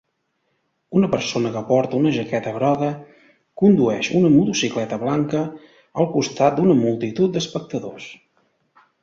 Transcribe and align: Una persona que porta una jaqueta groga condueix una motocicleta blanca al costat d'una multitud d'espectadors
Una 0.99 1.09
persona 1.15 1.49
que 1.57 1.61
porta 1.67 1.95
una 1.99 2.13
jaqueta 2.15 2.53
groga 2.55 2.87
condueix 3.63 4.09
una 4.21 4.33
motocicleta 4.39 4.99
blanca 5.05 5.43
al 6.05 6.11
costat 6.17 6.57
d'una 6.59 6.79
multitud 6.81 7.39
d'espectadors 7.39 8.11